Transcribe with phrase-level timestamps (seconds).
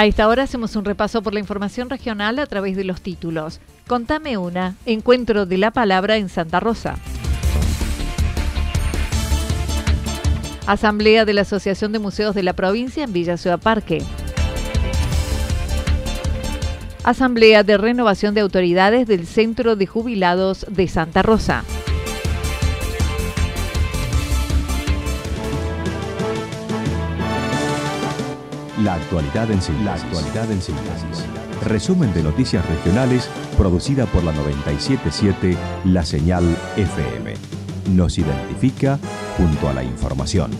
[0.00, 3.60] A esta hora hacemos un repaso por la información regional a través de los títulos.
[3.86, 6.96] Contame una, encuentro de la palabra en Santa Rosa.
[10.66, 14.02] Asamblea de la Asociación de Museos de la Provincia en Villa Ciudad Parque.
[17.04, 21.62] Asamblea de Renovación de Autoridades del Centro de Jubilados de Santa Rosa.
[28.84, 31.26] La actualidad en síntesis.
[31.66, 36.44] Resumen de noticias regionales producida por la 977 La Señal
[36.76, 37.34] FM.
[37.90, 38.98] Nos identifica
[39.36, 40.50] junto a la información.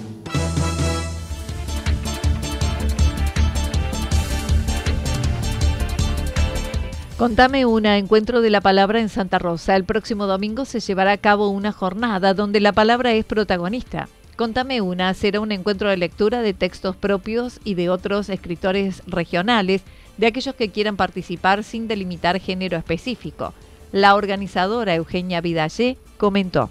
[7.16, 9.76] Contame una, encuentro de la palabra en Santa Rosa.
[9.76, 14.08] El próximo domingo se llevará a cabo una jornada donde la palabra es protagonista.
[14.40, 19.82] Contame una será un encuentro de lectura de textos propios y de otros escritores regionales,
[20.16, 23.52] de aquellos que quieran participar sin delimitar género específico.
[23.92, 26.70] La organizadora Eugenia Vidallé comentó.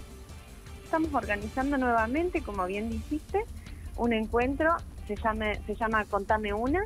[0.82, 3.44] Estamos organizando nuevamente, como bien dijiste,
[3.96, 4.74] un encuentro,
[5.06, 6.80] se, se llama Contame una,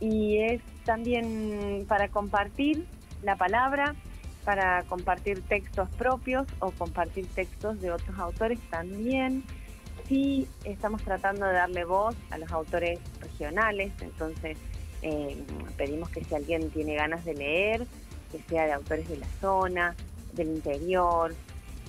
[0.00, 2.88] y es también para compartir
[3.22, 3.94] la palabra,
[4.44, 9.44] para compartir textos propios o compartir textos de otros autores también
[10.08, 14.56] sí estamos tratando de darle voz a los autores regionales, entonces
[15.02, 15.36] eh,
[15.76, 17.86] pedimos que si alguien tiene ganas de leer,
[18.30, 19.94] que sea de autores de la zona,
[20.32, 21.34] del interior.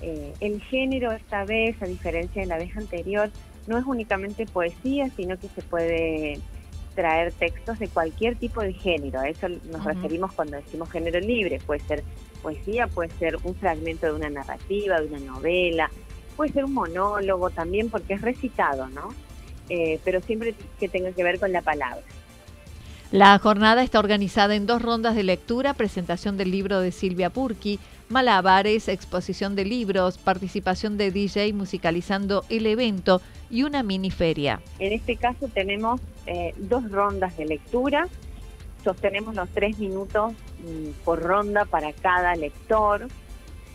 [0.01, 3.31] Eh, el género esta vez, a diferencia de la vez anterior,
[3.67, 6.39] no es únicamente poesía, sino que se puede
[6.95, 9.19] traer textos de cualquier tipo de género.
[9.19, 11.59] A eso nos referimos cuando decimos género libre.
[11.65, 12.03] Puede ser
[12.41, 15.89] poesía, puede ser un fragmento de una narrativa, de una novela,
[16.33, 19.09] puede ser un monólogo también porque es recitado, ¿no?
[19.69, 22.03] Eh, pero siempre que tenga que ver con la palabra.
[23.11, 27.79] La jornada está organizada en dos rondas de lectura, presentación del libro de Silvia Purki,
[28.09, 34.61] malabares, exposición de libros, participación de DJ musicalizando el evento y una mini feria.
[34.79, 38.07] En este caso tenemos eh, dos rondas de lectura,
[38.83, 43.07] sostenemos los tres minutos mm, por ronda para cada lector,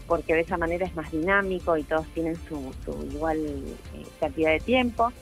[0.09, 2.73] porque de esa manera es más dinámico y todos tienen su,
[3.13, 5.13] igual eh, cantidad de tiempo.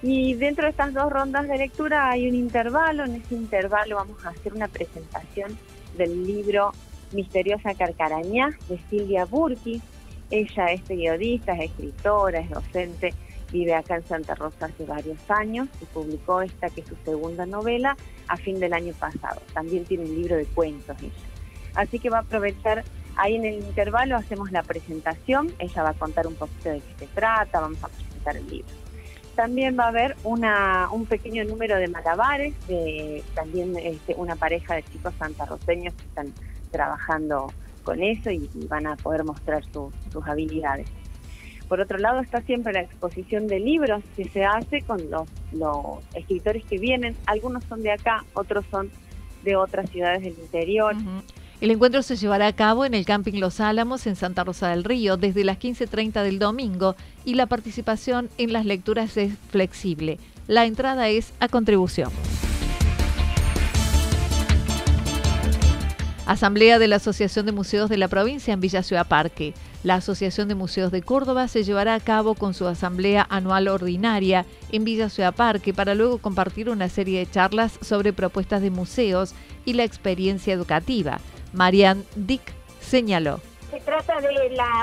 [0.00, 4.24] Y dentro de estas dos rondas de lectura hay un intervalo, en ese intervalo vamos
[4.24, 5.58] a hacer una presentación
[5.98, 6.72] del libro
[7.12, 9.82] Misteriosa Carcarañá de Silvia Burki.
[10.30, 13.12] Ella es periodista, es escritora, es docente,
[13.52, 17.44] vive acá en Santa Rosa hace varios años y publicó esta que es su segunda
[17.44, 17.96] novela
[18.28, 19.42] a fin del año pasado.
[19.52, 21.12] También tiene un libro de cuentos ella.
[21.74, 22.84] Así que va a aprovechar
[23.16, 27.06] Ahí en el intervalo hacemos la presentación, ella va a contar un poquito de qué
[27.06, 28.68] se trata, vamos a presentar el libro.
[29.36, 34.74] También va a haber una, un pequeño número de malabares, de también este, una pareja
[34.74, 36.32] de chicos santarroceños que están
[36.70, 40.86] trabajando con eso y, van a poder mostrar sus habilidades.
[41.68, 45.28] por otro lado está siempre la exposición de libros que se hace con los,
[46.14, 47.16] escritores que vienen.
[47.26, 48.90] Algunos son de acá, otros son
[49.42, 50.94] de otras ciudades del interior.
[51.62, 54.82] El encuentro se llevará a cabo en el Camping Los Álamos en Santa Rosa del
[54.82, 60.18] Río desde las 15.30 del domingo y la participación en las lecturas es flexible.
[60.48, 62.10] La entrada es a contribución.
[66.26, 69.54] Asamblea de la Asociación de Museos de la Provincia en Villa Ciudad Parque.
[69.84, 74.46] La Asociación de Museos de Córdoba se llevará a cabo con su asamblea anual ordinaria
[74.72, 79.32] en Villa Ciudad Parque para luego compartir una serie de charlas sobre propuestas de museos
[79.64, 81.20] y la experiencia educativa.
[81.52, 82.42] Marian Dick
[82.80, 83.40] señaló.
[83.70, 84.28] Se trata de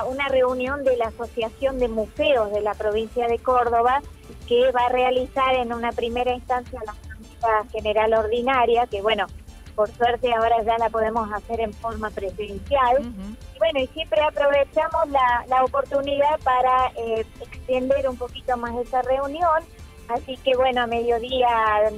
[0.08, 4.02] una reunión de la Asociación de Museos de la provincia de Córdoba
[4.48, 9.28] que va a realizar en una primera instancia la Asamblea General Ordinaria, que bueno,
[9.76, 13.14] por suerte ahora ya la podemos hacer en forma presencial.
[13.56, 19.64] Y bueno, y siempre aprovechamos la, oportunidad para eh, extender un poquito más esa reunión.
[20.10, 21.48] Así que bueno, a mediodía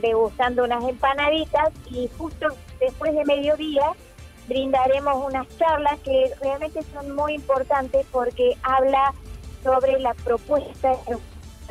[0.02, 3.94] degustando unas empanaditas y justo después de mediodía
[4.52, 9.14] brindaremos unas charlas que realmente son muy importantes porque habla
[9.64, 10.94] sobre la propuesta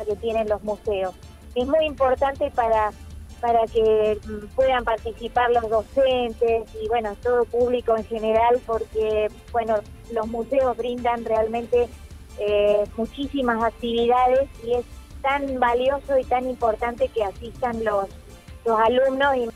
[0.03, 1.13] que tienen los museos.
[1.53, 2.91] Es muy importante para
[3.39, 9.77] para que mm, puedan participar los docentes y bueno, todo público en general, porque bueno,
[10.13, 11.89] los museos brindan realmente
[12.37, 14.85] eh, muchísimas actividades y es
[15.23, 18.05] tan valioso y tan importante que asistan los,
[18.63, 19.50] los alumnos.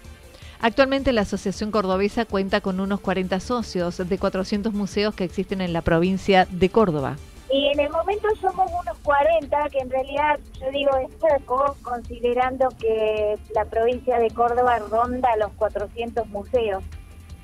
[0.62, 5.74] Actualmente la Asociación Cordobesa cuenta con unos 40 socios de 400 museos que existen en
[5.74, 7.18] la provincia de Córdoba.
[7.52, 12.70] Y en el momento somos unos 40, que en realidad yo digo es poco, considerando
[12.80, 16.84] que la provincia de Córdoba ronda los 400 museos.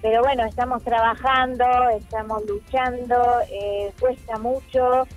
[0.02, 1.66] Pero bueno, estamos trabajando,
[1.96, 3.16] estamos luchando,
[3.52, 5.08] eh, cuesta mucho,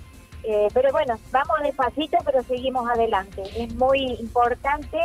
[0.43, 3.41] eh, pero bueno, vamos despacito, pero seguimos adelante.
[3.57, 4.99] Es muy importante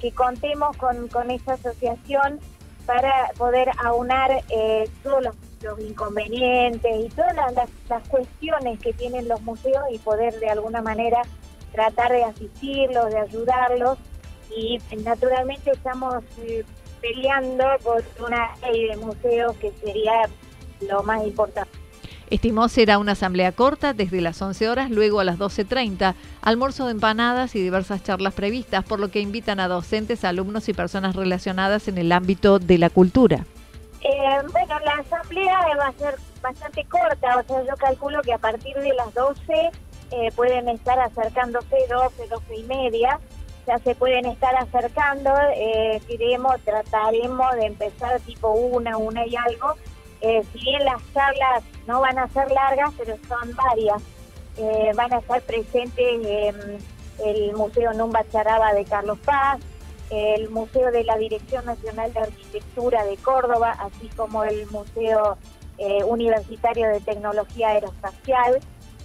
[0.00, 2.40] que contemos con, con esta asociación
[2.86, 5.24] para poder aunar eh, todos
[5.62, 7.34] los inconvenientes y todas
[7.88, 11.22] las, cuestiones que tienen los museos y poder de alguna manera
[11.72, 13.98] tratar de asistirlos, de ayudarlos
[14.56, 16.64] y naturalmente estamos eh,
[17.00, 20.28] peleando por una ley de museos que sería
[20.80, 21.75] lo más importante.
[22.28, 26.92] Estimó será una asamblea corta desde las 11 horas, luego a las 12.30, almuerzo de
[26.92, 31.86] empanadas y diversas charlas previstas, por lo que invitan a docentes, alumnos y personas relacionadas
[31.86, 33.44] en el ámbito de la cultura.
[34.02, 38.38] Eh, bueno, la asamblea va a ser bastante corta, o sea, yo calculo que a
[38.38, 39.42] partir de las 12
[40.10, 43.20] eh, pueden estar acercándose 12, 12 y media,
[43.66, 46.00] ya se pueden estar acercando, eh,
[46.64, 49.74] trataremos de empezar tipo una, una y algo,
[50.20, 54.02] eh, si bien las charlas no van a ser largas, pero son varias,
[54.96, 56.54] van a estar presentes
[57.24, 59.60] el Museo Numba Charaba de Carlos Paz,
[60.10, 65.36] el Museo de la Dirección Nacional de Arquitectura de Córdoba, así como el Museo
[65.78, 68.60] eh, Universitario de Tecnología Aeroespacial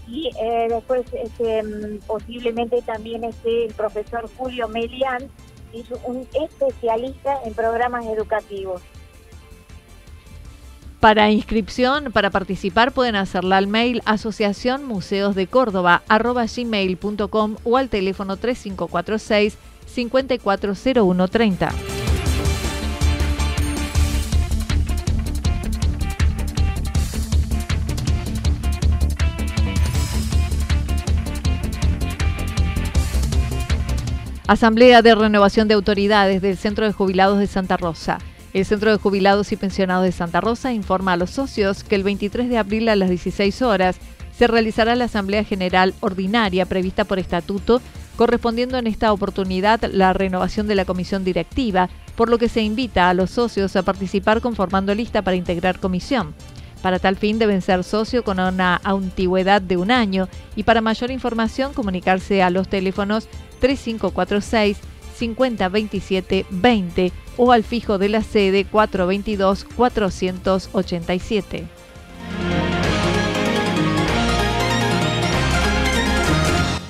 [0.07, 1.63] y eh, después este,
[2.05, 5.29] posiblemente también esté el profesor Julio Melián,
[5.71, 8.81] que es un especialista en programas educativos.
[11.01, 14.83] Para inscripción, para participar, pueden hacerla al mail asociación
[17.63, 21.71] o al teléfono 3546 540130.
[34.45, 38.19] Asamblea de Renovación de Autoridades del Centro de Jubilados de Santa Rosa.
[38.53, 42.03] El Centro de Jubilados y Pensionados de Santa Rosa informa a los socios que el
[42.03, 43.97] 23 de abril a las 16 horas
[44.37, 47.81] se realizará la Asamblea General Ordinaria prevista por estatuto
[48.17, 53.09] correspondiendo en esta oportunidad la renovación de la comisión directiva, por lo que se invita
[53.09, 56.35] a los socios a participar conformando lista para integrar comisión.
[56.81, 61.11] Para tal fin deben ser socio con una antigüedad de un año y para mayor
[61.11, 63.27] información comunicarse a los teléfonos
[63.59, 64.77] 3546
[65.21, 71.67] 5027 20 o al fijo de la sede 422 487.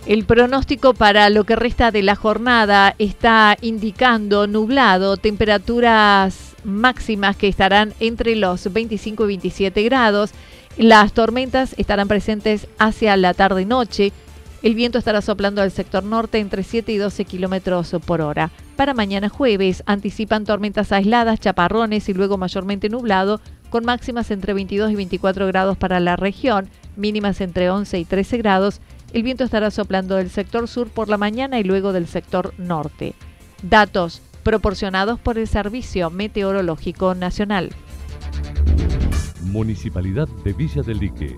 [0.06, 7.48] El pronóstico para lo que resta de la jornada está indicando nublado, temperaturas máximas que
[7.48, 10.32] estarán entre los 25 y 27 grados.
[10.76, 14.12] Las tormentas estarán presentes hacia la tarde-noche.
[14.64, 18.50] El viento estará soplando al sector norte entre 7 y 12 kilómetros por hora.
[18.76, 24.92] Para mañana jueves anticipan tormentas aisladas, chaparrones y luego mayormente nublado, con máximas entre 22
[24.92, 28.82] y 24 grados para la región, mínimas entre 11 y 13 grados
[29.14, 33.14] el viento estará soplando del sector sur por la mañana y luego del sector norte.
[33.62, 37.70] Datos proporcionados por el Servicio Meteorológico Nacional.
[39.44, 41.38] Municipalidad de Villa del Lique.